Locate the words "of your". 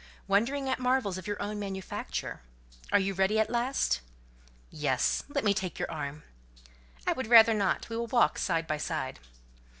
1.19-1.39